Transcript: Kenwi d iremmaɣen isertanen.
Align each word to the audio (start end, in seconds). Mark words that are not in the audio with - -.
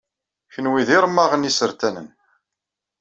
Kenwi 0.53 0.83
d 0.87 0.89
iremmaɣen 0.95 1.47
isertanen. 1.49 2.07